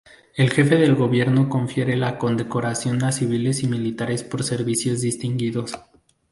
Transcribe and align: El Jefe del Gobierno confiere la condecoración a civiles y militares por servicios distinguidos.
El 0.35 0.49
Jefe 0.49 0.77
del 0.77 0.95
Gobierno 0.95 1.47
confiere 1.47 1.95
la 1.95 2.17
condecoración 2.17 3.03
a 3.03 3.11
civiles 3.11 3.61
y 3.61 3.67
militares 3.67 4.23
por 4.23 4.41
servicios 4.43 5.01
distinguidos. 5.01 5.77